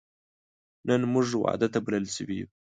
نن 0.87 1.01
موږ 1.13 1.27
واده 1.43 1.67
ته 1.73 1.79
بلل 1.85 2.05
شوی 2.15 2.35
یو 2.41 2.47